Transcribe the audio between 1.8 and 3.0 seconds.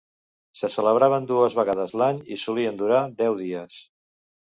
l'any i solien